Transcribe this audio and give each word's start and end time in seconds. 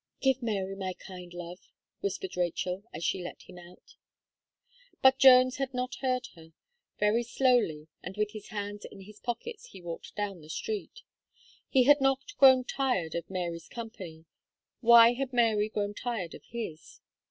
"Give 0.19 0.41
Mary 0.41 0.75
my 0.75 0.93
kind 0.93 1.31
love," 1.31 1.59
whispered 1.99 2.35
Rachel, 2.35 2.85
as 2.91 3.03
she 3.05 3.21
let 3.23 3.43
him 3.43 3.59
out. 3.59 3.97
But 5.03 5.19
Jones 5.19 5.57
had 5.57 5.75
not 5.75 5.97
heard 6.01 6.29
her. 6.33 6.53
Very 6.97 7.21
slowly, 7.21 7.87
and 8.01 8.17
with 8.17 8.31
his 8.31 8.47
hands 8.47 8.83
in 8.83 9.01
his 9.01 9.19
pockets, 9.19 9.65
he 9.67 9.79
walked 9.79 10.15
down 10.15 10.41
the 10.41 10.49
street. 10.49 11.03
He 11.69 11.83
had 11.83 12.01
not 12.01 12.35
grown 12.39 12.63
tired 12.63 13.13
of 13.13 13.29
Mary's 13.29 13.67
company; 13.67 14.25
why 14.79 15.13
had 15.13 15.33
Mary 15.33 15.69
grown 15.69 15.93
tired 15.93 16.33
of 16.33 16.45
his? 16.45 16.99